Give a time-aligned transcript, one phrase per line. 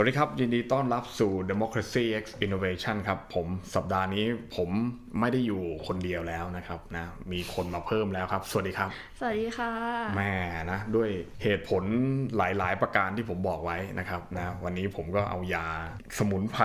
[0.00, 4.24] สวัสดีครับ ยินดีต้อนรับสู่ Democracy X Innovation ครับ ผมสัปดาห์นี้
[4.56, 4.70] ผม
[5.20, 9.70] ไม่ได้อยู่คนเดียวแล้วนะครับนะมีคนมาเพิ่มแล้วครับ สวัสดีครับ สวัสดีค่ะ
[10.16, 10.32] แม่
[10.70, 11.10] นะด้วย
[11.42, 11.82] เหตุผล
[12.36, 15.66] หลาย ๆ ประการที่ผมบอกไว้นะครับนะวันนี้ผมก็เอายา
[16.18, 16.64] สมุนไพร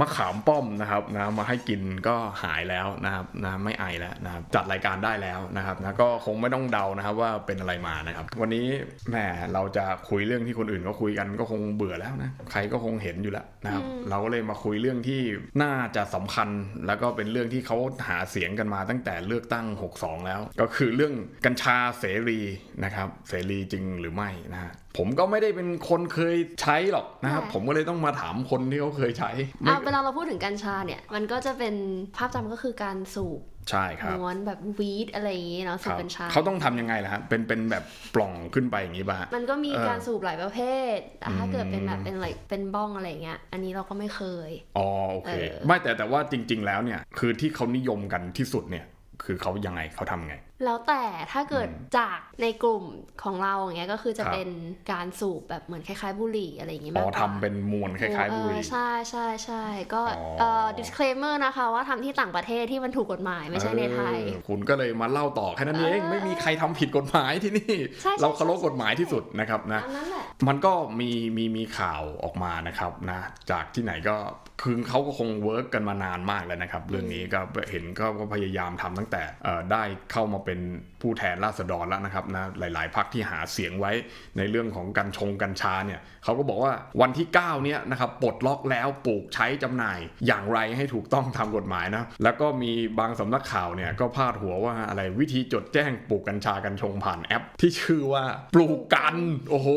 [0.00, 8.66] มะขามป้อมนะครับนะมาให้กินก็หายแล้วนะครับนะไม่ไอแล้วนะครับจัดรายการได้แล้วนะครับนะก็คงไม่ต้องเดานะครับว่าเป็นอะไรมานะครับ วันนี้
[9.10, 9.16] แหม
[9.54, 15.20] เราจะคุยเรื่องที่คนอื่นก็คุยกันก็คงเบื่อแล้วนะใครก็คงเห็นอยู่แล้วนะครับ เราก็เลยมาคุยเรื่องที่
[15.62, 16.48] น่าจะสำคัญ
[16.86, 17.76] แล้วก็เป็นเรื่องที่เขา
[18.08, 21.14] หาเสียงกันมาตั้งแต่เลือกตั้ง 62 แล้ว ก็คือเรื่อง
[21.46, 22.40] กัญชาเสรี
[22.84, 31.74] นะครับ เสรีจริงหรือไม่นะฮะผมก็ไม่ได้เป็นคนเคยใช้หรอกนะครับใช่ผมก็เลยต้องมาถามคนที่เขาเคยใช้ไม่อะเวลาเราพูดถึงกัญชาเนี่ย มันก็จะเป็น
[32.16, 33.40] ภาพจำก็คือการสูบ
[33.70, 37.84] ใช่ครับม้วนแบบวีดอะไรอย่างงี้เนาะคสูบรับกัญชาเขาต้องทำยังไงล่ะฮะเป็นเป็นแบบ
[38.14, 40.58] ปล่องขึ้นไปอย่างนี้ป่ะฮะมันก็มีเออการสูบหลายประเภ
[40.96, 48.84] ทแต่ถ้าอืมเกิดเป็นแบบเป็นอะไรเป็นบ้องอะไรอย่างเงี้ยอันนี้เราก็ไม่เคยอ๋อโอเคเออไม่แต่แต่ว่าจริง ๆ แล้วเนี่ยคือที่เขานิยมกันที่สุดเนี่ย
[49.24, 52.84] คือเขายังไงเขาทำไง แล้วแต่ถ้าเกิดอืมจากในกลุ่ม
[53.24, 54.50] ของเราอย่างเงี้ยก็คือจะครับเป็น
[54.92, 73.20] การสูบแบบเหมือนคล้ายๆบุหรี่อะไรอย่างงี้อ๋มาอกกว่าทำเป็นมวลคล้ายๆบุหรี่เออใช่ใช่ใช่ก็อ๋อเอ่อ disclaimer นะคะว่าทำที่ต่างประเทศที่มันถูกกฎหมายไม่ใช่ในไทยเออคุณก็เลยมาเล่าต่อแค่นั้นเองเออไม่มีใครทำผิดกฎหมายที่นี่ใช่ใช่เราเคารพใช่กฎหมายที่สุดนะครับนะอันนั้นแหละมันก็มีมีมีข่าวออกมานะครับนะ
[73.50, 74.16] จากที่ไหนก็
[74.62, 79.82] คือเขาก็คง work กันมานานมากแล้วนะครับ เรื่องนี้ก็เห็นก็ก็พยายามทำตั้งแต่เอ่อได้
[80.12, 80.60] เข้ามาเป็น
[81.02, 83.92] ผู้แทนราษฎรแล้วนะครับนะหลาย ๆพรรคที่หาเสียงไว้
[84.36, 98.24] ในเรื่องของกัญชงกัญชาเนี่ยเขาก็บอกว่าวันที่ 9 เนี่ยนะครับปลดล็อกแล้วปลูกใช้จำหน่ายอย่างไรให้ถูกต้องตามกฎหมายนะแล้วก็มีบางสำนักข่าวเนี่ยก็พาดหัวว่าอะไรวิธีจดแจ้งปลูกกัญชากัญชงผ่านแอป ที่ชื่อว่า
[98.54, 99.16] ปลูกกัน
[99.50, 99.68] โอ้โห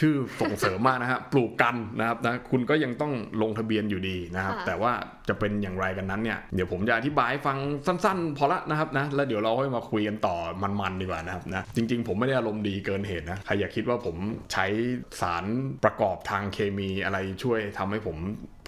[0.00, 4.92] ชื่อส่งเสริมมากนะฮะปลูกกันนะครับนะคุณก็ยังต้องลงทะเบียนอยู่ดีนะครับค่ะแต่ว่า
[5.28, 10.36] จะเป็นอย่างไรกันนั้นเนี่ยเดี๋ยวผมจะอธิบายให้ฟังสั้น ๆ พอละนะครับนะแล้วเดี๋ยวเราค่อยมาคุยกันต่อ
[10.80, 14.16] มันๆดีกว่านะครับนะจริง ๆ ผมไม่ได้อารมณ์ดีเกินเหตุนะใครอยากคิดว่าผม
[14.52, 14.66] ใช้
[15.20, 15.44] สาร
[15.84, 18.16] ประกอบทางเคมีอะไรช่วยทำให้ผม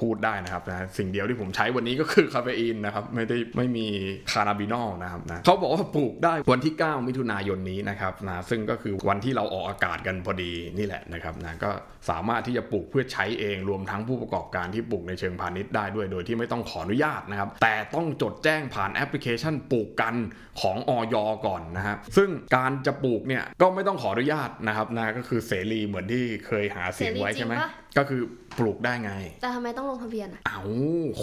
[0.00, 3.86] พูดได้นะครับนะสิ่งเดียวที่ผมใช้วันนี้ก็คือคาเฟอีนนะครับไม่ได้ไม่มี
[4.32, 11.70] cannabinol นะครับนะเขาบอกว่าปลูกได้วันที่ 9 มิถุนายนนี้นะครับนะซึ่งก็คือวันที่เราออกอากาศกันพอดีนี่แหละนะครับนะก็
[12.10, 20.14] สามารถที่จะปลูกเพื่อใช้เองรวมทั้งผู้ประกอบการที่ปลูกในเชิงพาณิชย์ได้ด้วย โดยที่ไม่ต้องขออนุญาตนะครับแต่ต้องจดแจ้งผ่านแอปพลิเคชันปลูกกัญ
[20.60, 27.54] ของอย.ก่อนนะฮะซึ่งการจะปลูกเนี่ยก็ไม่ต้องขออนุญาตนะครับนะก็คือเสรีเหมือนที่เคยหาเสียงไว้ใช่ไหม
[27.98, 28.22] ก็คือ
[28.58, 29.12] ปลูกได้ไง
[29.42, 30.60] แต่ทำไมต้องลงทะเบียนอะ เอา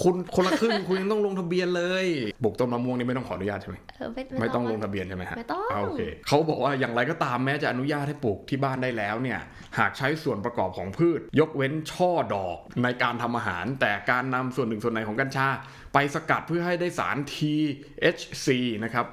[0.01, 2.05] คุณคนละครึ่งคุณยังต้องลงทะเบียนเลย
[2.43, 9.39] ปลูกต้นมะม่วงนี่ไม่ต้องขออนุญาตใช่ไหมเออไม่ไม่ต้องลงวะทะเบียนใช่ไหมฮะไม่ต้องาโอเคเขาบอกว่าอย่างไรก็ตามแม้จะอนุญาตให้ปลูกที่บ้านได้แล้วเนี่ย
[9.79, 15.47] หากใช้ส่วนประกอบของพืช ยกเว้นช่อดอกในการทำอาหาร แต่การนำส่วนหนึ่งส่วนใดของกัญชา
[15.93, 18.47] ไปสกัดเพื่อให้ได้สาร THC
[18.83, 19.05] นะครับ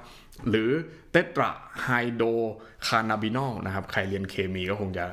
[0.48, 0.70] หรือ
[1.12, 5.06] tetrahydrocannabinol นะครับใครเรียนเคมีก็คงจะ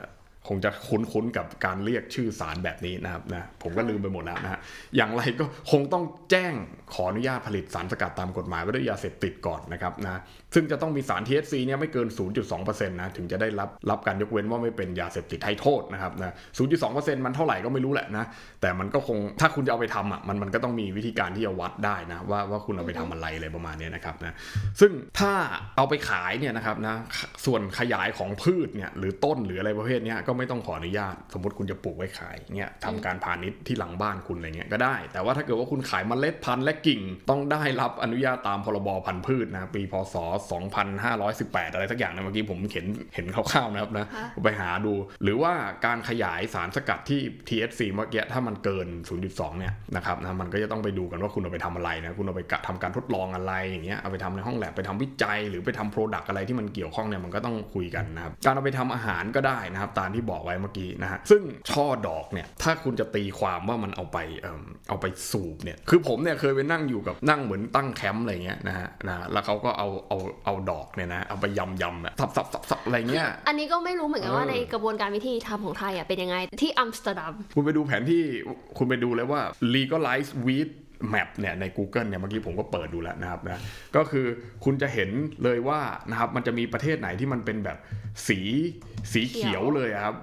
[0.48, 4.60] คงจะคุ้นๆกับการเรียกชื่อสารแบบนี้นะครับนะผมก็ลืมไปหมดแล้วนะฮะ
[4.96, 6.54] อย่างไรก็คงต้องแจ้ง
[6.94, 10.22] ขออนุญาตผลิตสารสกัดตามกฎหมายว่าด้วยยาเสพติดก่อนนะครับนะ
[10.54, 12.08] ซึ่งจะต้องมีสาร THC เนี่ยไม่เกิน
[12.48, 16.34] 0.2%นะถึงจะได้รับรับการยกเว้นว่าไม่เป็นยาเสพติดให้โทษนะครับนะ
[16.78, 18.26] 0.2%มันเท่าไหร่ก็ไม่รู้แหละนะ
[18.62, 24.36] แต่มันก็คงถ้าคุณจะเอาไปทำอะมันมันก็ต้องมีวิธีการที่จะวัดได้นะว่าว่าคุณเอาไปทำอะไรอะไรประมาณนี้นะครับนะ
[24.80, 25.34] ซึ่งถ้า
[25.78, 26.96] เอาไปขายเนี่ยนะครับนะ
[27.46, 40.16] ส่วนขยายของพืชเนี่ยหรือต้นหรืออะไรประเภทนี้ก็ไม่ต้องขออนุญาต สมมติคุณจะปลูกไว้ขายเนี่ยทำการพาณิชย์ที่หลังบ้านคุณอะไรเงี้ยก็ได้ แต่ว่าถ้าเกิดว่าคุณขายเมล็ดพันธุ์และกิ่ง ต้องได้รับอนุญาตตามพรบพันธุ์พืชนะปีพศ
[40.96, 42.86] 2518 อะไรสักอย่างนะเมื่อกี้ผมเห็น
[43.16, 44.94] เห็นคร่าวๆนะครับนะค่ะไปหาดู
[45.24, 45.54] หรือว่า
[45.86, 48.88] การขยายสารสกัดที่ THC เมื่อกี้ถ้ามันเกิน
[49.24, 61.42] 0.2 เนี่ยนะครับนะมันก็จะต้องไปดูกันว่าคุณเอาไปทำอะไรนะคุณเอาไปกระทำการทดลองอะไรอย่างเงี้ยเอาไปทำในห้องแล็บไปทำวิจัย หรือไปทำ product อะไรที่มันเกี่ยวข้องเนี่ยมันก็ต้องคุยกันนะครับการเอาไปทำอาหารก็ได้นะครับตามที่บอกไว้เมื่อกี้นะฮะซึ่ง
[61.72, 78.24] ช่อดอกเนี่ยถ้าคุณจะตีความว่ามันเอาไปเอิ่มเอาไปสูบเนี่ยคือผมเนี่ยเคยไปนั่งอยู่กับนั่งเหมือนตั้งแคมป์อะไรเงี้ยนะฮะนะแล้วเขาก็เอาเอาเอาดอกเนี่ยนะเอาไปยำยำๆอะสับสับสับสับอะไรเงี้ยอันนี้ก็ไม่รู้เหมือนกันว่าเออในกระบวนการวิธีทำของไทยอะเป็นยังไงที่อัมสเตอร์ดัมคุณไปดูแผนที่
[78.78, 79.42] คุณไปดูเลยว่า
[79.76, 80.70] legalize weed
[81.10, 83.62] แมปเนี่ยใน Google เนี่ยเมื่อกี้ผมก็เปิดดูแล้วนะครับนะ
[83.96, 84.26] ก็คือ
[84.64, 85.10] คุณจะเห็น
[85.44, 87.78] เลยว่านะครับมันจะมีประเทศไหนที่มันเป็นแบบ
[88.28, 88.40] สี
[89.14, 90.16] สีเขียวเลยครับ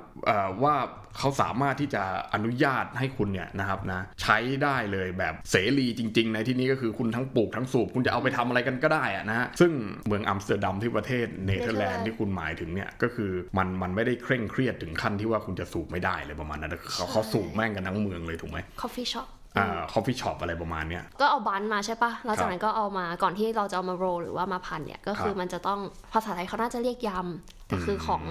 [0.65, 0.77] ว่า
[1.19, 2.03] เขาสามารถที่จะ
[2.35, 9.73] อนุญาตให้คุณเนี่ยนะครับนะใช้ได้เลยแบบเสรีจริง ๆ ในที่นี้ก็คือคุณทั้งปลูกทั้งสูบคุณจะเอาไปทำอะไรกันก็ได้อะนะฮะซึ่ง
[10.07, 19.29] เมืองอัมสเตอร์ดัมที่ประเทศเนเธอร์แลนด์ที่คุณหมายถึงเนี่ยก็คือมันมันไม่ได้เคร่งเครียดถึงขั้นที่ว่าคุณจะสูบไม่ได้เลยประมาณนั้นเขาเขาสูบแม่งกันทั้งเมืองเลยถูกไหม coffee shop
[19.59, 25.81] อ่า coffee shop อะไรประมาณเนี้ยก็เอา bud มาใช่ปะแล้วครัจากนั้นก็เอามาก่อนที่เราจะเอามา roll หรือว่ามาพันเนี่ย ก็คือครับมันจะต้อง
[26.13, 28.23] ภาษาไทยเขาน่าจะเรียกยำ แต่คือของ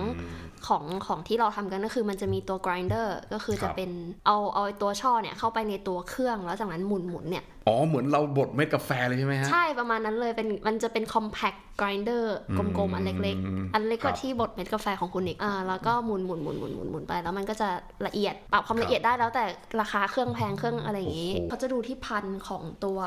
[0.68, 3.90] ของของที่เราทำกันก็คือมันจะมีตัว grinder ก็คือครับจะเป็น
[4.28, 12.24] เอาเอาไอ้ตัวช่อเนี่ยเข้าไปในตัวเครื่องแล้วจากนั้นหมุนหมุนเนี่ย อ๋อ เหมือนเราบดเม็ดกาแฟเลยใช่ไหมฮะ ใช่ประมาณนั้นเลยเป็นมันจะเป็น compact grinder
[12.58, 17.68] กลมๆ อันเล็กอืมๆอันเล็กกว่าครับที่บดเม็ดกาแฟของคุณอีกอ่าแล้วก็หมุนหมุนหมุนหมุนหมุนหมุนไป แล้วมันก็จะ
[18.08, 19.44] ละเอียดปรับความครับละเอียดได้แล้วแต่
[19.82, 23.00] ราคาเครื่องแพงเครื่องอะไรอย่างงี้โอ้โหเขาจะดูที่พันธุ์ของตัว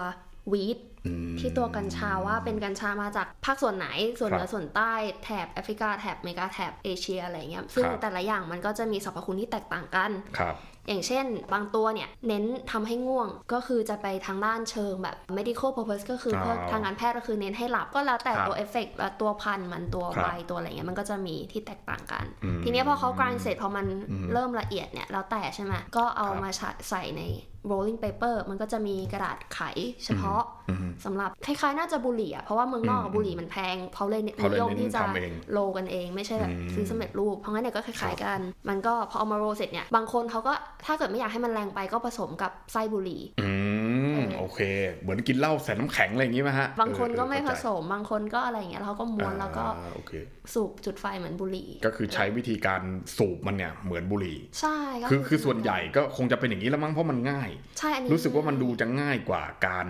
[0.53, 3.87] วีดอืมที่ตัวกัญชาว่าเป็นกัญชามาจากภาคส่วนไหน
[4.19, 4.93] ส่วนเหนืครัอบส่วนใต้
[5.25, 10.57] แถบแอฟริกาแถบอเมริกาแถบเอเชียอะไรเงี้ยซึ่งครับแต่ละอย่างมันก็จะมีสรรพคุณที่แตกต่างกันครับ
[10.89, 26.51] อย่างเช่น บางตัวเนี่ย เน้นทำให้ง่วงก็คือจะไปทางด้านเชิงแบบ medical purpose ก็คือเพื่ออ๋อทางการแพทย์ก็คือเน้นให้หลับก็แล้วแต่ครับตัวเอฟเฟกต์และตัวพันธุ์มันตัวครับใบตัวอะไรเงี้ยมันก็จะมีที่แตกต่างกันอืมทีเนี้ยพอเขากร n เสร็จพอมันอืมเริ่มละเอียดเนี่ยแล้วแต่ใช่ไหมก็เอาครับมา
[26.91, 27.23] ใส่ใน
[27.71, 29.61] rolling paper มันก็จะมีกระดาษไข
[30.05, 40.53] เฉพาะอืมสำหรับคล้ายๆ น่าจะบุหรี่อะเพราะว่าเมืองนอกอะอืมบุหรี่มันแพงเขาเลยเขาเลยนิยมเน้นที่จะทำเอง roll กันเองไม่ใช่แบบอืมซื้อสำเร็จรูป เพราะงั้นเนี่ยก็คล้ายๆกัน มันก็พอเอามาโรลเสร็จเนี่ยบางคนเขาก็
[40.87, 43.49] ถ้าเกิดไม่อยากให้มันแรงไปก็ผสมกับไส้บุหรี่อื
[44.15, 44.61] มเออโอเค
[45.03, 50.13] เหมือนกินเหล้าใส่น้ำแข็งอะไรอย่างงี้ไหมฮะ บางคนก็เออไม่ผเข้าใจสม บางคนก็อะไรอย่างเงี้ยแล้วเขาก็ม้วนแล้วก็อ่าโอเค
[50.53, 52.83] สูบจุดไฟเหมือนบุหรี่ ก็คือใช้วิธีการ
[53.17, 59.89] สูบมันเนี่ยเหมือนบุหรี่ ใช่ก็คือคือส่วนใหญ่ก็คงจะเป็นอย่างนี้แล้วมั้งเพราะมันง่าย ใช่อันนี้รู้สึกว่ามันดูจะง่ายกว่าการ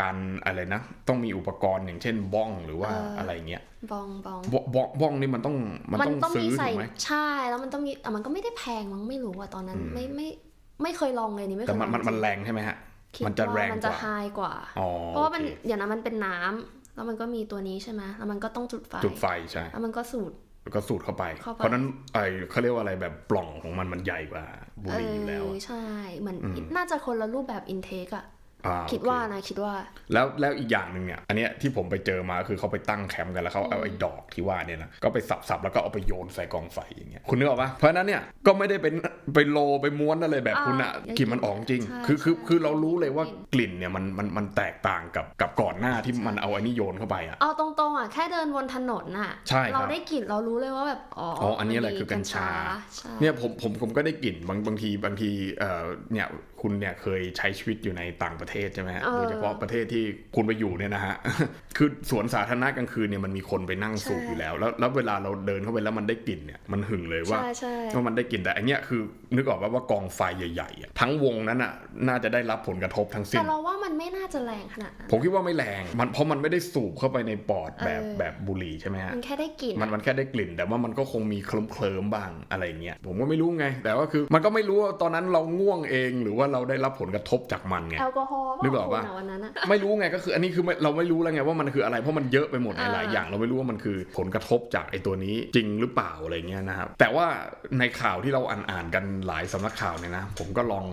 [0.00, 3.62] การอะไรนะ ต้องมีอุปกรณ์อย่างเช่นบ้องหรือว่าอะไรเงี้ย
[3.92, 5.56] บองบองบ้องบ้องบ้องนี่มันต้อง
[5.92, 10.28] มันต้องซื้อใส่ถูกไหมใช่แล้วมันต้องมีแต่มันก็ไม่ได้แพงมั้งไม่รู้อะตอนนั้นอืมไม่ไม่
[10.82, 12.76] ไม่เคยลองเลยนี่ไม่เคแต่ยมันมันลองมันแรงใช่ไหมฮะ
[13.14, 14.06] คิดมันจะแรงว่ามันกจะว่าไฮ
[14.38, 20.32] กว่าอ๋อเพราะว่ามันโอคอย่างนั้นมันเป็นน้ำ แล้วมันก็มีตัวนี้ใช่ไหมแล้วมันก็ต้องจุดไฟ จุดไฟใช่ แล้วมันก็สูด
[20.62, 22.18] แล้วก็สูดเข้าไปเข้าไปเพราะฉะนั้นไอ
[22.50, 24.44] เขาเรียกว่าอะไรแบบปล่องของมันมันใหญ่กว่า
[24.82, 25.84] บุหรี่อยู่แล้วเออะอใช่
[26.18, 28.26] เหมือนอืมน่าจะคนละรูปแบบอินเทคอะ
[28.66, 29.74] อ่าคิดโอเว่านะคิดว่า
[30.12, 35.18] แล้วแล้วอีกอย่างหนึ่งเนี่ย อันเนี้ยที่ผมไปเจอมาคือเขาไปตั้งแคมป์กันแล้วเขาเอาไอ้ดอกที่ว่าเนี่ยนะก็ไป
[35.48, 38.94] สับๆแล้วก็เอาไปโยนใส่กองไฟอย่างเงี้ยคุณนึกออกปะเพราะฉะนั้นเนี่ยก็ไม่ได้เป็น
[39.34, 52.48] ไปโลไปม้วนอะไรแบบคุณอะอ่ากลิ่นมันออกจริงใช่คือคือใช่คือเรารู้เลยว่ากลิ่นเนี่ยมันมันมันแตกต่างกับกับก่อนหน้าที่มันเอาไอ้นี่โยนเข้าไปอะเอาตรงๆอะแค่เดินบนถนนอะใช่ครับเราได้กลิ่นเรารู้เลยว่าแบบอ๋ออ๋ออันนี้มัแหละคือกัญชา
[52.96, 56.26] ใช่เนี่ยผมผมผมก็ได้กลิ่นบางบางทีบางทีเอ่อเนี่ย
[56.62, 60.04] คุณเนี่ยเคยใช้ชีวิตอยู่ในต่างประเทศใช่ไหมฮะเออโดยเฉพาะประเทศที่
[60.34, 61.14] คุณไปอยู่เนี่ยนะฮะ
[61.76, 69.00] คือสวนสาธารณะกลางคืนเนี่ยมันมีคนไปนั่งสูบใช่อยู่แล้ว แล้วแล้วเวลาเราเดินเข้าไปแล้วมันได้กลิ่นเนี่ยมันหึงเลยว่าใช่ใช่ว่ามันได้กลิ่นแต่อันเนี้ยคือ
[69.36, 71.72] นึกออกว่าว่ากองไฟใหญ่ๆอะทั้งวงนั้นอะ
[72.08, 97.26] น่าจะได้รับผลกระทบทั้งสิ้แต่นเราว่ามันไม่น่าจะแรงขนาดนั้นผมคิดว่าไม่แรงมันเพราะมันไม่ได้สูบเข้าไปในปอดแบบเออแบบบุหรี่ใช่ไหมฮะมันแค่ได้กลิ่นมันมันแค่ได้กลิ่น แต่ว่ามันก็คงมีเคลิ้มเคลิมๆบ้างอะไรเงี้ยผมก็ไม่รู้ไง แต่ว่าคือมันก็ไม่รู้ว่าตอนนั้นเราง่วงเอง หรือว่าเราได้รับผลกระทบจากมันไงแอลกอฮอล์นึกออกปะคุณวันนั้นอะไม่รู้ไงก็คืออันนี้คือไม่เราไม่รู้แล้วไงว่ามันคืออะไรเพราะมันเยอะไปหมดอ่าหลายๆอย่างเราไม่รู้ว่ามันคือผลกระทบจากไอ้ตัวนี้จริงหรือเปล่าอะไรเงี้ยนะครับแต่ว่า
[97.78, 100.86] ในข่าวที่เราอ่านอ่านๆกันหลายสำนักข่าวเนี่ยนะ ผมก็ลอง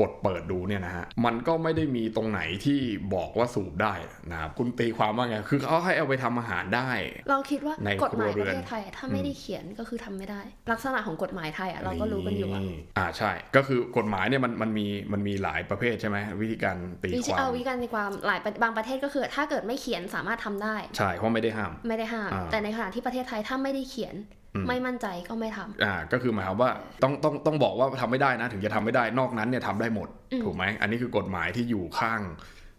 [0.00, 2.78] กดเปิดดูเนี่ยนะฮะ มันก็ไม่ได้มีตรงไหนที่
[3.14, 3.94] บอกว่าสูบได้
[4.30, 6.90] นะครับ คุณตีความว่าไง คือเขาให้เอาไปทำอาหารได้
[7.30, 10.40] เราคิดว่าในกฎหมายครัวเรืปอนระเทศไทยอะถ้าไม่ได้เขียนก็คือทำไม่ได้
[10.72, 12.62] ลักษณะของกฎหมายไทยอะเราก็รู้กันอยู่อะ
[12.98, 26.70] อ่าใช่ ก็คือกฎหมายเนี่ยมันมันมีมันมีหลายประเภทใช่ไหมวิธีการตีวิคธีวามเอาวิการในความหลายประบางประเทศก็คือ ถ้าเกิดไม่เขียนสามารถทำได้ ใช่เพราะไม่ได้ห้าม ไม่ได้ห้ามอ่าแต่ในขณะที่ประเทศไทยถ้าไม่ได้เขียนอืม ไม่มั่นใจก็ไม่ทำอ่าก็คือหมายความว่า
[27.02, 32.20] ต้องต้องต้องบอกว่าทำไม่ได้นะ ถึงจะทำไม่ได้นอกนั้นเนี่ยทำได้หมดอืมถูกไหมอันนี้คือกฎหมายที่อยู่ข้าง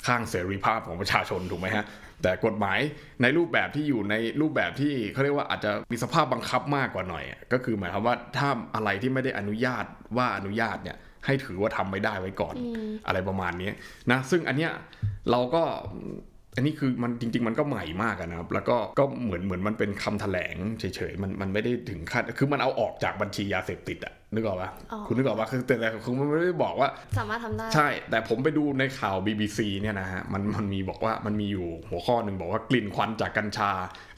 [0.08, 1.86] ข้างเสรีภาพของประชาชนถูกไหมฮะ
[2.22, 2.80] แต่กฎหมาย
[3.22, 9.86] ในรูปแบบที่อยู่ในรูปแบบที่เขาเรียกว่าอาจจะมีสภาพบังคับมากกว่าหน่อยอะก็คือหมายความว่าถ้าอะไรที่ไม่ได้อนุญาต
[10.18, 13.72] ว่าอนุญาตเนี่ยให้ถือว่าทำไม่ได้ไว้ก่อนอืมอะไรประมาณนี้
[14.12, 14.72] นะซึ่งอันเนี้ย
[15.32, 15.64] เราก็
[16.56, 33.72] อันนี้คือมันจริง ๆ มันก็ใหม่มากนะครับ แล้วก็ก็เหมือนเหมือนมันเป็นคำแถลงเฉยๆมันมันไม่ได้ถึงขั้นคือมันเอาออกจากบัญชียาเสพติดอะ นึกออกปะอ๋อคุณนึกออกปะคือแต่ละคือมันไม่ได้บอกว่า สามารถทำได้ ใช่ แต่ผมไปดูในข่าว BBC เนี่ยนะฮะมันมันมีบอกว่ามันมีอยู่หัวข้อหนึ่งบอกว่ากลิ่นควันจากกัญชา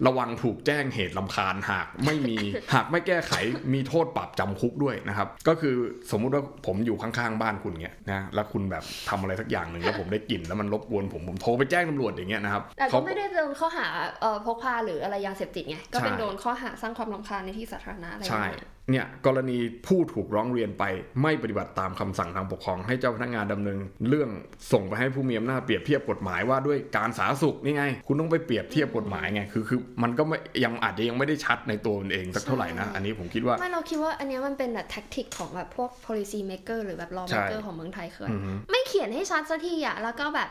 [0.08, 2.38] ระวังถูกแจ้งเหตุลำคาญหากไม่มี
[2.74, 3.34] หากไม่แก้ไข
[3.74, 5.76] มีโทษปรับจำคุกด้วยนะครับ ก็คือ
[6.12, 13.88] สมมุติว่าผมอยู่ข้างๆบ้านคุณเนี่ยนะแล้วคุณแบบทำอะไรสักอย่างหนึ่งแล้วผมได้กลิ่นแล้วมันรบกวนผมผมโทรไปแจ้งตำรวจอย่างเงี้ยนะครับแต่ก็เขาไม่ได้โดนข้อหา
[14.22, 20.84] เอ่อพกพาหรืออะไรยาเสพติดไงก็เป็นใช่โดนข้อหาสร้างความรำคาญในที่สาธารณะอะไรอย่างใช่เงี้ย เนี่ยกรณีผู้ถูกร้องเรียนไป
[21.22, 23.78] ไม่ปฏิบัติตามคำสั่งทางปกครอง ให้เจ้าพนักงานดำเนิน
[24.10, 24.30] เรื่อง
[24.72, 40.50] ส่งไปให้ผู้มีอำนาจเปรียบเทียบกฎหมายว่าด้วยการสาธารณสุขนี่ไง คุณต้องไปเปรียบเทียบกฎหมายไงคือคือมันก็ไม่ยังอาจจะยังไม่ได้ชัดในตัวมันเองสักเท่าไหร่นะอันนี้ผมคิดว่าไม่เราคิดว่าอันเนี้ยมันเป็นแบบแท็กติกของแบบพวก policy maker หรือแบบ law ใช่ maker ของเมืองไทยคืออือฮึไม่เขียนให้ชัดสักทีอะแล้วก็แบบ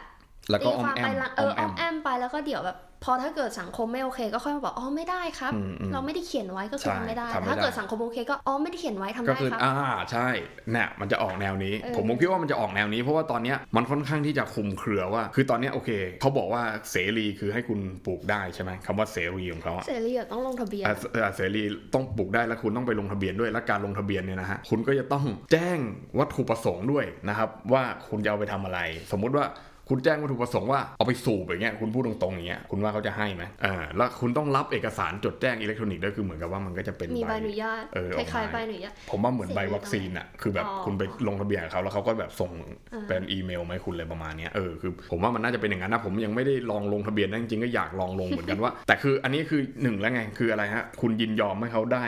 [0.50, 9.74] แล้วก็ตีออคมวามแอไปมละอเอออมแออ้อมมแอมไปแล้วก็เดี๋ยวแบบ พอถ้าเกิดสังคมไม่โอเค ก็ค่อยมาบอกอ๋อไม่ได้ครับอืมอืมเราไม่ได้เขียนไว้ก็คือใช่ทำไม่ได้ทำไม่ถ้าได้เกิดสังคมโอเคก็อ๋อไม่ได้เขียนไว้ทำก็ได้คือครับอ่า
[10.10, 10.28] ใช่
[10.72, 21.62] เนี่ยมันจะออกแนวนี้เออผมผมคิดว่ามันจะออกแนวนี้เพราะว่าตอนเนี้ยมันค่อนข้างที่จะคลุมเครือว่า คือตอนเนี้ยโอเคเขาบอกว่าเสรีคือให้คุณปลูกได้ใช่ไหมคำว่าเสรีของเขาอะเสรีอะต้องลงทะเบียนอะเสอะเสรี
[21.94, 25.78] ต้องปลูกได้แล้วคุณต้องไปลงทะเบียนด้วยและการลงทะเบียนเนี่ยนะฮะคุณก็จะต้องแจ้ง
[26.18, 28.80] วัตถุประสงค์ด้วยนะครับว่าคุณจะเอาไปทำอะไร
[29.12, 29.46] สมมุติว่า
[29.88, 42.50] คุณแจ้งวัตถุประสงค์ว่าเอาไปสูบอย่างเงี้ยคุณพูดตรงๆอย่างเงี้ยคุณว่าเขาจะให้ไหมอ่าแล้วคุณต้องรับเอกสารจดแจ้งอิเล็กทรอนิกส์ด้วยคือเหมือนกับว่ามันก็จะเป็นมีใบอนุญาตเออคออกมาล้ายๆใบอนุญาตผมว่าเหมือนใบวัคซีนอะคือแบบอ๋อคุณไปลงทะเบียนกับเขาแล้วเขาก็แบบส่ง
[42.92, 52.04] อ่าเป็นอีเมลมาให้คุณเลยประมาณเนี้ยเออคือผมว่ามันน่าจะเป็นอย่างนั้นนะผมยังไม่ได้ลองลงทะเบียนนะจริงๆก็อยากลองลงเหมือนกันว่า แต่คืออันนี้คือหนึ่งแล้วไงคืออะไรฮะคุณยินยอมให้เขาได้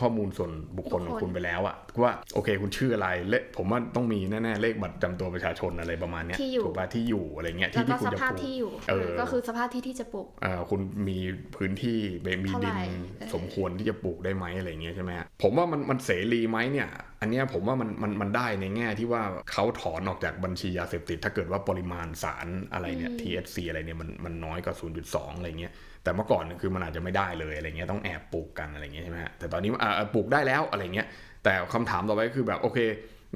[0.00, 11.18] ข้อมูลส่วนบุคคลของคุณไปแล้วอะว่าโอเคคุณชื่ออะไรเลขผมว่าต้องมีแน่ๆเลขบัตรประจำตัวประชาชนอะไรประมาณเนี้ยที่อยู่ถูกป่ะที่อยู่อะไรเงี้ยแล้วที่ก็ที่คุณสจะภาพปลูกที่อยู่เออก็คือสภาพที่ที่จะปลูกอ่าคุณมี
[11.56, 11.98] พื้นที่
[12.44, 16.88] มีเท่าไหร่ดินเออสมควรที่จะปลูกได้ไหมอะไรเงี้ยใช่ไหมฮะผมว่ามันมันเสรีไหมเนี่ย
[17.22, 24.74] อันเนี้ยผมว่ามันมันมันได้ในแง่ที่ว่าเขาถอนออกจากบัญชียาเสพติด ถ้าเกิดว่าปริมาณสารอะไรเนี่ย THC อะไรเนี่ยมันมันน้อยกว่า
[25.06, 31.06] 0.2 อะไรเงี้ยแต่เมื่อก่อนเนี่ยคือมันอาจจะไม่ได้เลยอะไรเงี้ยต้องแอบปลูกกันอะไรเงี้ยใช่ไหมฮะแต่ตอนนี้อ่าปลูกได้แล้วอะไรเงี้ย
[31.44, 32.78] แต่คำถามต่อไปก็คือแบบโอเค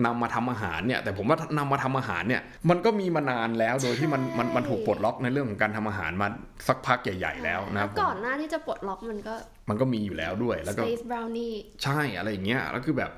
[0.07, 6.29] นำมาทำอาหารเนี่ยแต่ผมว่านำมาทำอาหารเนี่ยมันก็มีมานานแล้วโดยที่มันมันมันถูกปลดล็อกในเรื่องของการทำอาหารมา
[6.69, 9.35] สักพักใหญ่ ๆ แล้วนะครับผมก่อนหน้าที่จะปลดล็อกมันก็
[9.69, 13.11] มันก็มีอยู่แล้วด้วยแล้วก็ Space Brownie ใช่อะไรอย่างเงี้ยแล้วคือแบบ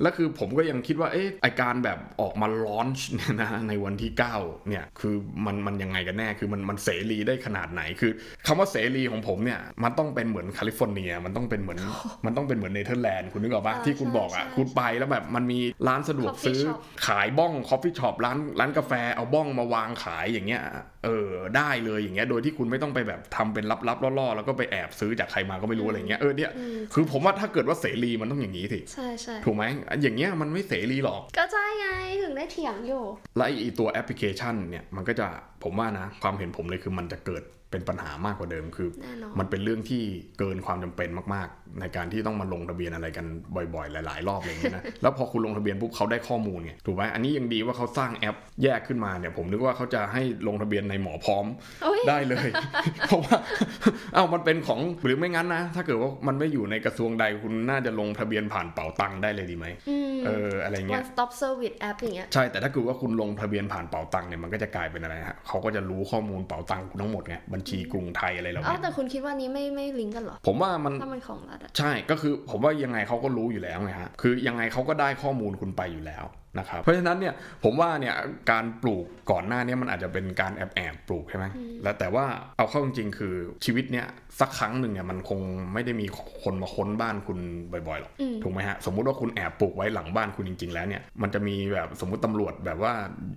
[0.00, 5.14] แล้วคือผมก็ยังคิดว่าเอ๊ะไอการแบบออกมา launch เนี่ยนะในวันที่ 9 เนี่ย คือ
[5.46, 8.12] มันมันยังไงกันแน่คือมันมันเสรีได้ขนาดไหนคือ
[8.46, 11.80] คำว่าเสรีของผมเนี่ย มันต้องเป็นเหมือนแคลิฟอร์เนีย มันต้องเป็นเหมือน
[12.24, 20.62] มันต้องเป็นเหมือนเนเธอร์แลนด์คุณนึกออกปะอ่าที่คุณบอกอะใช่คุณไปแล้วแบบมันมีร้านสะดวก Coffee ซื้อ shop ขายบ้องคอฟฟี่ช็อปร้านร้านกาแฟเอาบ้องมาวางขายอย่างเงี้ย
[21.04, 29.64] เออได้เลยอย่างเงี้ยโดยที่คุณไม่ต้องไปแบบทำเป็นลับๆล่อๆแล้วก็ไปแอบซื้อจากใครมาก็ไม่รู้อะไรเงี้ยเออเนี่ยอืมคือผมว่าถ้าเกิดว่าเสรีมันต้องอย่างนี้สิใช่ใช่ถูกไหม
[30.02, 31.86] อย่างเงี้ยมันไม่เสรีหรอก ก็ใช่ไง
[32.22, 33.02] ถึงได้เถียงอยู่
[33.36, 35.26] และไอตัวแอปพลิเคชันเนี่ยมันก็จะ
[35.64, 40.02] ผมว่านะความเห็นผมเลยคือมันจะเกิดเป็นปัญหามากกว่าเดิมคือแน่นอนมันเป็นเรื่องที่
[40.38, 43.26] เกินความจำเป็นมากๆ ในการที่ต้องมาลงทะเบียนอะไรกัน
[43.74, 51.46] บ่อยๆ หลาย ๆ รอบอะไรอย่างเงี้ยนะแล้วพอคุณลงทะเบียนปุ๊บเขาได้ข้อมูลไงถูกไหมอันนี้ยังดีว่าเขาสร้างแอปแยกขึ้นมาเนี่ยผมนึกว่าเขาจะให้ลงทะเบียนในหมอพร้อม
[51.82, 52.48] โอ้ยได้เลย
[53.08, 53.36] เพราะว่า
[54.14, 76.24] เอ้ามันเป็นของหรือไม่งั้นนะ ถ้าเกิดว่ามันไม่อยู่ในกระทรวงใดคุณน่าจะลงทะเบียนผ่านเป๋าตังค์ได้เลยดีไหมอืมเอออะไรเงี้ย one stop service app อย่างเงี้ยใช่แต่ถ้าเกิดว่าคุณลงทะเบียนผ่านเป๋าตังค์เนี่ยมันก็จะกลายเป็นอะไรฮะเขาก็จะรู้ข้อมูลเป๋าตังค์คุณทั้งหมดไงบัญชีกรุงไทยอะไรเหล่าอ้าวนี้แต่คุณคิดว่านี้ไม่ไม่ลิงก์กันเหรอ ผมว่ามันถ้ามันของรัฐอะใช่ก็คือผมว่ายังไงเขาก็รู้อยู่แล้วไงฮะคือยังไงเขาก็ได้ข้อมูลคุณไปอยู่แล้ว
[76.58, 78.14] นะครับเพราะฉะนั้นเนี่ยผมว่าเนี่ย
[78.50, 81.46] การปลูกก่อนหน้าเนี้มันอาจจะเป็นการแอบแอบๆปลูกใช่ไหม
[81.82, 82.24] แล้วแต่ว่า
[82.56, 84.06] เอาเข้าจริงๆคือชีวิตเนี่ย
[84.40, 85.40] สักครั้งหนึ่งเนี่ยมันคง
[85.72, 86.06] ไม่ได้มี
[86.42, 87.38] คนมาค้นบ้านคุณ
[87.72, 92.92] บ่อยๆหรอกอืมถูกไหมฮะสมมุติว่าคุณแอบปลูกไว้หลังบ้านคุณจริง ๆ แล้วเนี่ยมันจะมีแบบสมมุติตำรวจแบบว่า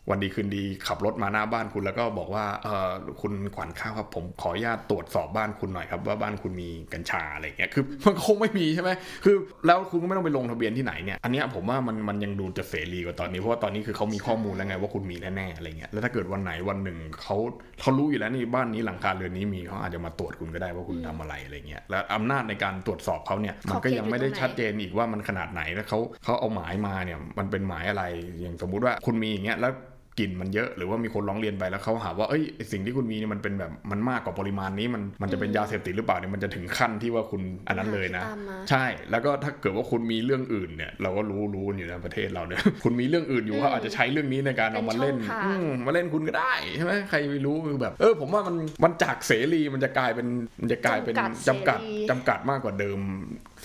[0.09, 2.91] วันดีคืนดีขับรถมาหน้าบ้านคุณแล้วก็บอกว่าเออ
[3.21, 8.89] คุณขวัญข้าวครับผมขออนุญาตตรวจสอบบ้านคุณหน่อยครับว่าบ้านคุณมีกัญชาอะไรเงี้ยคือมันคงไม่มีใช่ไหม
[9.23, 17.35] คือแล้วคุณก็ไม่ต้องไปลงทะเบียนที่ไหนเนี่ยอันเนี้ยผมว่ามันมันยังดูจะเสรีกว่าตอนนี้เพราะว่าตอนนี้คือเขามีข้อมูลแล้วไงว่าคุณมีแน่ๆอะไรเงี้ยแล้วถ้าเกิดวันไหนวันหนึ่งเขา
[17.81, 28.03] เขารู้อยู่แล้วนี่บ้านนี้หลังคาเรือนนี้มีเขาอาจจะมาตรวจคุณก็ได้ว่าคุณทำอะไรอะไรเงี้ยแล้วอำนาจในการตรวจสอบเขาเนี่ยมันก็ยังไม่ได้ชัดเจนอีกว่ามันขนาดไหนแล้วเขาเขาเอาหมายมาเนี่ยมันเป็นหมายอะไร
[28.41, 29.73] อย่างสมมุติว่าคุณมีอย่างเงี้ยแล้ว
[30.19, 50.27] กลิ่นมันเยอะหรือว่ามีคนร้องเรียนไปแล้วเขาหาว่าเอ้ยไอ้สิ่งที่คุณมีเนี่ยมันเป็นแบบมันมากกว่าปริมาณนี้มันมันจะเป็นยาเสพติดหรือเปล่าเนี่ยมันจะถึงขั้นที่ว่าคุณอันนั้นเลยนะตามมาใช่แล้วก็ถ้าเกิดว่าคุณมีเรื่องอื่นเนี่ยเราก็รู้รู้อยู่ในประเทศเราเนี่ยคุณมีเรื่องอื่นอยู่ว่าอาจจะใช้เรื่องนี้ในการเอามาเล่นเป็นช่องทางอืมมาเล่นคุณก็ได้ใช่ไหมใครไม่รู้คือแบบ เออผมว่ามันมันจากเสรีมันจะกลายเป็น
[50.61, 51.15] มันจะกลายเป็น
[51.47, 51.79] จำกัด
[52.09, 52.99] จำกัดมากกว่าเดิม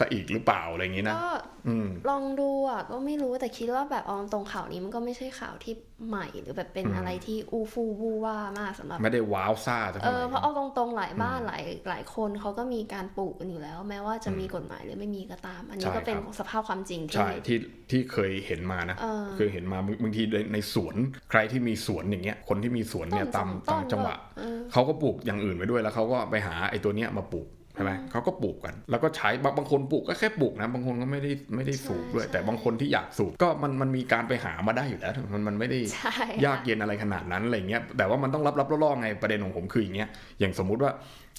[0.00, 1.32] ซะอีกหรือเปล่าอะไรอย่างนี้นะก็
[1.68, 5.74] อืมลองดูอะก็ไม่รู้แต่คิดว่าแบบเอาตรงข่าวนี้มันก็ไม่ใช่ข่าวที่
[6.08, 17.58] ใหม่หรือแบบเป็นอืมอะไรที่อูฟูวูว่ามากสำหรับ ไม่ได้ว้าวซ่าสักเอเท่าไหอร่เพราะเอาตรงๆหลายบ้านหลายหลายคนเขาก็มีการปลูกกันอยู่แล้ว แม้ว่าจะมีกฎหมายหรือไม่มีก็ตาม อันนี้ใช่ก็เป็นครับสภาพความจริงที่ใช่ที่
[17.90, 20.96] ที่เคยเห็นมานะเออเคยเห็นมาบางทีในในสวน
[21.30, 36.14] ใครที่มีสวนอย่างเงี้ยคนที่มีสวนเนี่ยต้ตานมสอตามต้นจังหวะเออเขาก็ปลูกอย่างอื่นไปด้วยแล้วเขาก็ไปหาไอ้ตัวเนี้ยมาปลูกใช่ไหมเขาก็ปลูกกัน แล้วก็ใช้บางบางคนปลูกก็แค่ปลูกนะ บางคนก็ไม่ได้ไม่ได้สูบด้วยใช่แต่บางคนที่อยากสูบก็มันมันมีการไปหามาได้อยู่แล้ว มันมันไม่ได้ใช่
[36.46, 40.08] ยากเย็นอะไรขนาดนั้นอะไรเงี้ย แต่ว่ามันต้องรับรับล่อๆไงประเด็นของผมคืออย่างเงี้ย
[40.40, 40.92] อย่างสมมุติว่า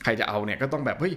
[0.04, 1.14] ใครจะเอาเนี่ยก็ต้องแบบเฮ้ย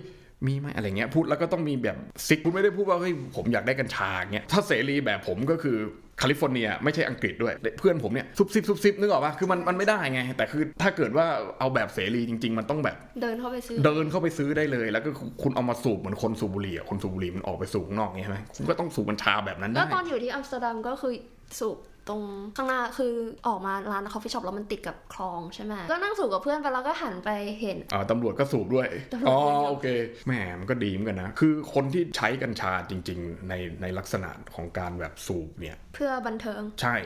[0.46, 1.96] มีไหมอะไรเงี้ยพูดแล้วก็ต้องมีแบบ
[2.26, 5.76] ซิกคุณไม่ได้พูดว่าเฮ้ยผมอยากได้กัญชาเงี้ยถ้าเสรีแบบผมก็คือ
[6.18, 11.26] แคลิฟอร์เนียไม่ใช่อังกฤษด้วย เพื่อนผมเนี่ยซุบซิบซุบซิบนึกออกปะคือมันมันไม่ได้ไง แต่คือถ้าเกิดว่า
[11.58, 15.10] เอาแบบเสรีจริง ๆ มันต้องแบบ เดินเข้าไปซื้อ เดินเข้าไปซื้อได้เลย แล้วก็
[15.42, 21.12] คุณเอามาสูบเหมือนคนสูบบุหรี่อะคนสูบบุหรี่มันออกไปสูบข้างนอกเงี้ยใช่ไหมคุณก็ต้องสูบกัญชาแบบนั้นแล้ได้วตอนอยู่ที่อัมสเตอร์ดัมก็คือ
[21.58, 21.76] สูบ
[22.08, 22.22] ตรง
[22.56, 23.12] ข้างหน้าคือ
[23.46, 27.30] ออกมาร้าน coffee shop แล้วมันติดกับคลองใช่ไหมก็นั่งสูบกับเพื่อนไปแล้วก็หันไป
[27.60, 29.86] เห็นอ่าตำรวจก็สูบด้วยตำรวจอ๋อก็สูบโอเค
[30.26, 36.96] แหมมันก็ดีเหมือนกันนะ คือคนที่ใช้กัญชาจริง ๆ ในในลักษณะของการแบบสูบเนี่ย เพื่อบันเทิง ใช่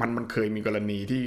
[0.00, 1.24] มันมันเคยมีกรณีที่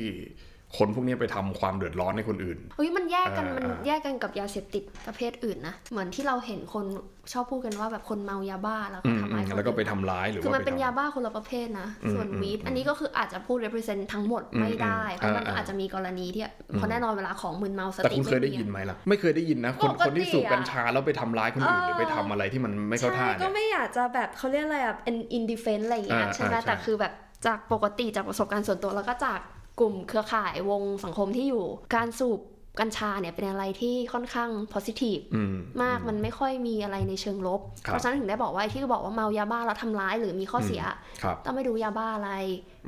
[0.78, 6.86] คนพวกนี้ไปทำความเดือดร้อนให้คนอื่นเฮ้ยมันแยกกันเออมันเออแยกกันกับยาเสพติดประเภทอื่นนะเหมือนที่เราเห็นคน
[7.34, 16.44] ชอบพูดกันว่าแบบคนเมายาบ้าแล้วอืก็มทำร้ายคนแล้วก็ไปอื่นทำร้ายหรือคือว่ามันเป็นไทำยาบ้าคนละประเภทนะอืมส่วนอืมวีดอืมอันนี้ก็คืออาจจะพูด represent ทั้งหมดอืมไม่ได้อืมเพราะมันอ่าอาจจะมีกรณีที่
[16.78, 27.14] เพราะแน่นอนเวลาของมึนเมาสแต่ติคุณเคยได้ยินไหมล่ะไม่เคยได้ยินนะคนปกติคนที่สูบอะกัญชาแล้วไปทำร้ายคนอื่นเออหรือไปทำอะไรที่มันไม่เข้าท่าใช่ก็เนี่ยไม่อยากจะแบบเขาเรียกอะไรอะเป็น indefense อะไรอย่างเงี้ยอ่าใช่ไหมอ่าใช่แต่คือแบบ
[27.48, 29.40] จากปกติจากประสบการณ์ส่วนตัวแล้วก็จาก
[29.80, 31.66] กลุ่มเครือข่ายวงสังคมที่อยู่
[31.96, 32.40] การสูบ
[32.80, 40.82] กัญชาเนี่ยเป็นอะไรที่ค่อนข้าง positive อืมมากมันไม่ค่อยมีอะไรในเชิงลบครับเพราะฉะนั้นถึงได้บอกว่าไอ้ที่บอกว่าเมายาบ้าแล้วทำร้ายหรือมีข้อเสีย
[41.24, 42.32] ครับต้องไปดูยาบ้าอะไร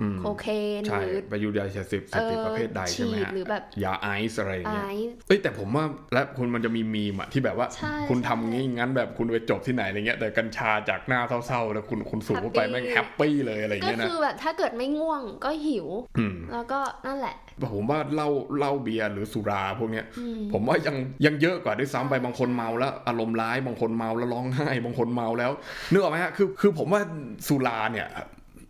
[0.01, 0.45] อืมโคเค
[0.79, 17.35] นใช่หรือไปอยู่ยาเสพติดเสพติดประเภทใดใช่ไหมฉีดฮะหรือแบบยาไอซ์อะไรอย่างไอเงี้ยซ์เอ้ยแต่ผมว่าและคุณมันจะมีมีมอะที่แบบว่าใช่คุณใช่ทำงี้งั้นแบบคุณไปจบที่ไหนอะไรเงี้ยแต่กัญชาจากหน้าเศร้าๆแล้วคุณคุณสูบเข้าไป Happy แม่งแฮปปี้เลยอะไรก็เงี้ยนะคือแบบถ้าเกิดไม่ง่วงก็หิวอืมแล้วก็นั่นแหละ
[17.73, 25.51] ผมว่าเหล้าเหล้าเบียร์หรือสุราพวกเนี้ยอืมผมว่ายังยังเยอะกว่าด้วยซ้ำไปบางคนเมาแล้ว อารมณ์ร้ายบางคนเมาแล้วร้องไห้บางคนเมาแล้ว
[25.91, 27.01] นึกออกไหมฮะคือคือผมว่า
[27.47, 28.07] สุราเนี่ย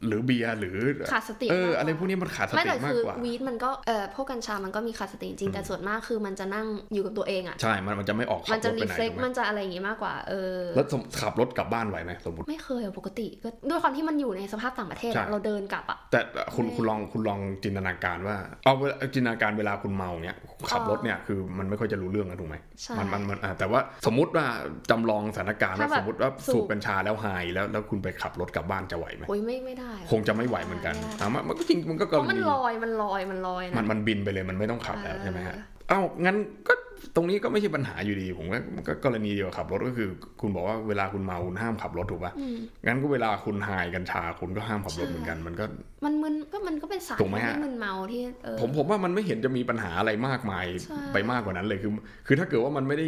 [0.05, 0.77] หรือเบียร์หรือ
[1.11, 16.19] ขาดสติเออมากกว่าอะไรพวกนี้มันขาดสไม่ติแต่มาคืกอกว่าวีดมันก็เอ่อพวกกัญชามันก็มีขาดสติจริงๆแต่ส่วนมากคือมันจะนั่งอยู่กับตัวเองอะใช่มันมันจะไม่ออกขัมันบจะรถไปรีไหนเฟล็กถูกไหมมันจะอะไรอย่างงี้มากกว่าเออแล้วสมขับรถกลับบ้านไหวไหมสมมติไม่เคยอะปกติก็ด้วยความที่มันอยู่ในสภาพต่างประเทศใช่อะเราเดินกลับอะแต่
[16.55, 20.35] คุณไม่คุณลองคุณลองจินตนาการว่าเอาเวลาจินตนาการเวลาคุณเมาเนี่ย
[20.71, 24.45] ขับอ๋อรถเนี่ยคือมันไม่ค่อยจะรู้เรื่องนะถูกไหมใช่มันมันมันอ่าแต่ว่าสมมติว่า
[24.89, 35.55] จำลองสถานการณ์ว่าถ้าแบบสมมติว่าสูบสูบกัญชาแล้วไฮแล้วแล้วคุณไปขับรถกลับบ้านจะไหวไหมโอ้ยไม่ไม่ได้อคงจะไม่ไหวเหมือนกันไได้อะมันมันก็จริงมันก็กเพรราะมันณีลอยมันลอยมันลอยมันะนมันบินไปเลยมันไม่ต้องขับแล้วเออใช่ไหมฮะ
[35.89, 36.73] เอ้างั้นก็
[37.15, 40.09] ตรงนี้ก็ไม่ใช่ปัญหาอยู่ดีผมว่ามันก็กรณีเดียวกับขับรถก็คือ
[40.41, 45.65] คุณบอกว่าเวลาคุณเมาคุณห้ามขับรถถูกปะอืมงั้นก็เวลาคุณไฮกัญชาคุณก็ห้ามขับรถเหมือนกัน มันก็
[46.05, 51.91] มันมึนก็มันก็เป็นสารถูกไหมฮะที่มึนเมาที่เออผมผมว่ามันไม่เห็นจะมีปัญหาอะไรมากมายใช่ไปมากกว่านั้นเลยคือ
[52.27, 53.07] คือถ้าเกิดว่ามันไม่ได้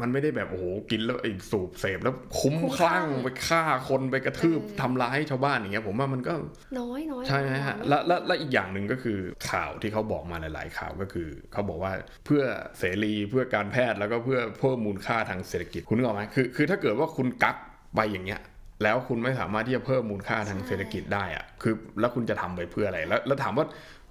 [0.00, 6.34] มันไม่ได้แบบโอ้โหกินแล้วไอ้สูบเสพแล้วคุ้มคลั่งไปฆ่าคนไปกระทืบทำร้ายชาวบ้านอย่างเงี้ยผมว่ามันก็
[6.78, 9.18] น้อยน้อยใช่ไหมฮะและและและอีกอย่างหนึ่งก็คือ
[9.50, 11.92] ข่าวที่เขาบอกมาหลาย ๆ ข่าวก็คือเขาบอกว่า
[12.26, 12.42] เพื่อ
[12.78, 17.56] เสรีเพื่อการแพทย์แล้วก็เพื่อเพิ่มมูลค่าทางเศรษฐกิจคุณนึกออกไหมคือคือถ้าเกิดว่าคุณกัก
[17.96, 18.40] ไปอย่างเงี้ย
[18.82, 23.66] แล้วคุณไม่สามารถที่จะเพิ่มมูลค่าทางเศรษฐกิจได้อะคือแล้วคุณจะทำไปเพื่ออะไร แล้วแล้วถามว่า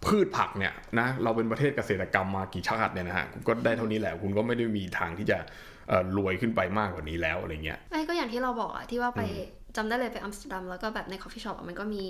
[0.06, 5.38] พืชผักเนี่ยนะเราเป็นประเทศเกษตรกรรมมากี่ชาติเนี่ยนะฮะคุณก็ได้เท่านี้แหละคุณก็ไม่ได้มีทางที่จะ
[5.90, 9.22] เอ่อรวยขึ้นไปมากกว่านี้แล้วอะไรเงี้ยไม่ก็อย่างที่เราบอกอะที่ว่าไป
[9.78, 12.04] จำได้เลยไปอัมสเตอร์ดัมแล้วก็แบบใน coffee shop มันก็มี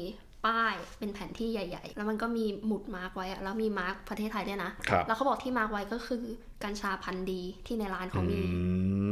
[0.45, 6.23] ป้ายเป็นแผนที่ใหญ่ ๆ แล้วมันก็มีหมุด mark ไว้อะแล้วมี mark ประเทศไทยด้วยนะครับแล้วเขาบอกที่ mark ไว้ก็คือ
[6.63, 8.59] กัญชาพันธุ์ดีที่ในร้านเขามีอื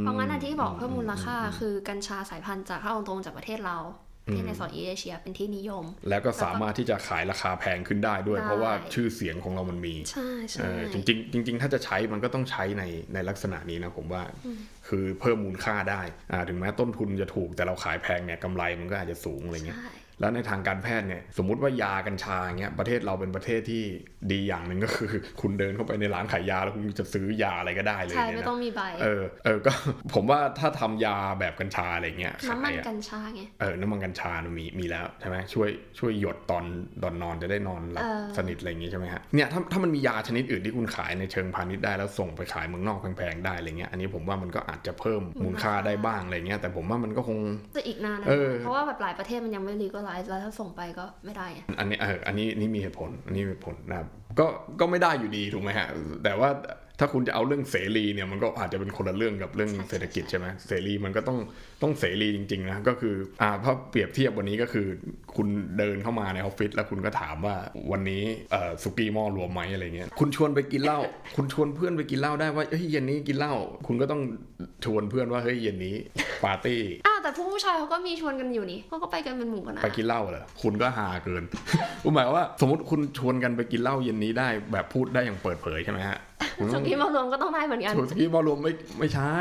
[0.00, 3.78] เพราะงั้นอันที่บอกเพิ่มมูลค่าคือกัญชาสายพันธุ์จากถ้าเอาตรงจากประเทศเรา
[4.32, 14.22] ที่ในซอยเอเชียเป็นที่นิยม แล้วก็สามารถที่จะขายราคาแพงขึ้นได้ด้วยได้เพราะว่าชื่อเสียงของเรามันมีใช่ใช่เออจริงๆจริงๆถ้าจะใช้มันก็ต้องใช้ในในลักษณะนี้นะผมว่า
[14.88, 23.82] คือเพิ่มมูลค่าได้อ่าถึงแม้ต้นทุนจะถูกแต่เราขายแพงเนี่ยกำไรมันก็อาจจะสูงอะไรเงี้ยใช่ แล้วในทางการแพทย์เนี่ยสมมุติว่ายากัญชาอย่างเงี้ยประเทศเราเป็นประเทศที่
[24.32, 29.72] ดีอย่างหนึ่งก็คือ คุณเดินเข้าไปในร้านขายยาแล้วคุณจะซื้อยาอะไรก็ได้เลยใช่เนี่ยไม่นะต้องมีใบเออเออก็
[30.14, 36.64] ผมว่าถ้าทำยาแบบกัญชาอะไรเงี้ยน้ำมัขานยอะกัญชาไงเออน้ำมันกัญชามันมีมีแล้วใช่ไหมช่วยช่วยหยดตอน
[37.02, 47.38] ตอนนอนจะได้นอนหลับเออสนิทอะไรอย่างงี้ใช่ไหมฮะเนี่ยถ้าถ้ามันมียาชนิดอื่นที่คุณขายในเชิงพาณิชย์ได้แล้วส่งไปขายเมืองนอกแพงๆได้อะไรเงี้ยอันนี้ผมว่ามันก็อาจจะเพิ่มมูลค่าได้บ้างอะไรเงี้ยแต่ผมว่ามันก็คง
[47.76, 54.46] จะอีกนานนะเออเพราะว่าแบบหลายประเทศมันยังไม่รีก็ไลซ์แล้วถ้าส่งไปก็ไม่ได้อะอันนี้เอออันนี้นี่มีเหตุผลอันนี้มีเหตุผลนะครับก็
[54.80, 55.86] ก็ไม่ได้อยู่ดีถูกไหมฮะ
[56.24, 56.48] แต่ว่า
[57.00, 61.38] ถ้าคุณจะเอาเรื่องเสรีเนี่ยมันก็อาจจะเป็นคนละเรื่องกับเรื่องเศรษฐกิจใช่ไหมเสรีมันก็ต้อง
[61.82, 64.86] ต้องเสรีจริงๆนะก็คืออ่าถ้าเปรียบเทียบวันนี้ก็คือ
[65.36, 67.56] คุณเดินเข้ามาในออฟฟิศแล้วคุณก็ถามว่า
[67.92, 71.00] วันนี้เอ่อสุกี้หม้อรวมไหมอะไรเงี้ยคุณชวนไปกินเหล้า
[71.36, 73.54] คุณชวนเพื่อนไปกินเหล้าได้ว่าเฮ้ยเย็นนี้กินเหล้า
[73.86, 74.20] คุณก็ต้อง
[74.84, 75.96] ชวนเพื่อนว่าเฮ้ยเย็นนี้
[76.44, 81.42] ปาร์ตี้อ้าวแต่พวกผู้ชายเขาก็มีชวนกันอยู่นี่เขาก็ไปกันเป็นหมู่กันนะไปกินเหล้าเหรอคุณก็หาเกิน
[82.04, 89.36] ผมหมายว่า สมมติคุณชวนกันไปกินเหล้าเย็นนี้ได้แบบพูดได้อย่างเปิดเผยใช่ไหมฮะคุณ สุต้องกี้มารวมก็ต้องได้เหมือนกันชวนสกี้บอลรวมไม่ไม่ใช่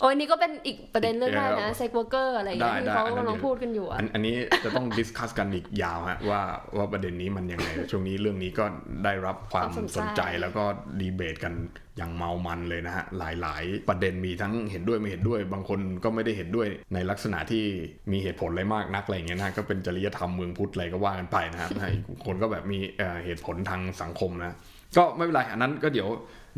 [0.00, 6.40] โอ้ยนี่ก็เป็นอีกประเด็นเรื่องได้นะเออเซ็กเวอร์เกอร์อะไรอย่างเงี้ยได้ที่ได้เขาอันนั้นกำลังเดี๋ยวพูดกันอยู่อะอันอันนี้จะต้องดิสคัสกันอีกยาวฮะว่า
[6.76, 8.64] ว่าประเด็นนี้มันยังไงช่วงนี้เรื่องนี้ก็
[9.04, 10.64] ได้รับความสนใจแล้วก็
[11.00, 11.54] ดีเบตกัน
[11.98, 17.64] อย่างเมามันเลยนะฮะ หลาย ๆ ประเด็นมีทั้งเห็นด้วยไม่เห็นด้วย บางคนก็ไม่ได้เห็นด้วยในลักษณะที่
[18.12, 24.56] มีเหตุผลอะไรมากนักอะไรอย่างเงี้ยนะก็เป็นจริยธรรมเมืองพุทธอะไรก็ว่ากันไปนะฮะอีกคนก็แบบมีเอ่อเหตุผลทางสังคมนะ
[24.96, 26.08] ก็ไม่เป็นไรอันนั้นก็เดี๋ยว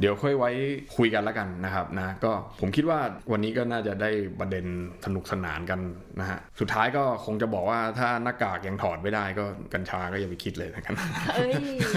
[0.00, 0.50] เดี๋ยวค่อยไว้
[0.96, 2.98] คุยกันแล้วกันนะครับนะก็ผมคิดว่า
[3.32, 4.64] วันนี้ก็น่าจะได้ประเด็น
[5.04, 5.80] สนุกสนานกัน
[6.20, 10.94] นะฮะสุดท้ายก็คงจะบอกว่าถ้าหน้ากากยังถอดไม่ได้ก็กัญชาก็อย่าไปคิดเลยนะครับ
[11.36, 11.52] เอ้ย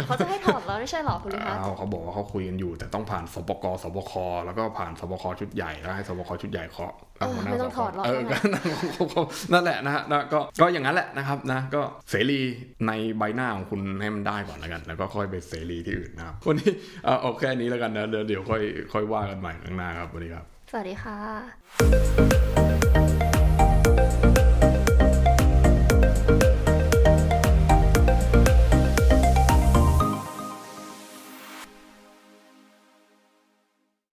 [0.05, 4.13] เขาจะให้ถอดแล้วไม่ใช่เหรอคุณลิพัฒน์เอาเขาบอกว่าเขาคุยกันอยู่ แต่ต้องผ่านสปกสบค
[4.45, 7.08] แล้วก็ผ่านสบคชุดใหญ่แล้วให้สบคชุดใหญ่เคาะเออหัวหน้า
[7.51, 8.35] ไม่ต้องสบคถอดหรอกเออก็
[9.53, 12.39] นั่นแหละนะฮะนะก็ก็อย่างนั้นแหละนะครับนะก็เสรี
[12.87, 16.71] ในใบหน้าของคุณให้มันได้ก่อนแล้วกัน แล้วก็ค่อยไปเสรีที่อื่นนะครับวันนี้
[17.05, 18.61] เอาเอาแค่นี้แล้วกันนะเดี๋ยวเดี๋ยวค่อย
[18.93, 22.78] ค่อยว่ากันใหม่ข้างหน้าครับวันนี้ครับ สวัสดีค่ะ